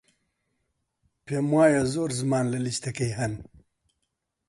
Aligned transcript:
پێم 1.25 1.47
وایە 1.55 1.83
زۆر 1.93 2.09
زمان 2.19 2.45
لە 2.53 2.59
لیستەکەی 2.65 3.13
هەن. 3.19 3.33